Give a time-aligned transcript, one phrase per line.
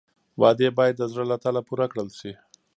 [0.39, 2.31] وعدې باید د زړه له تله پوره کړل شي.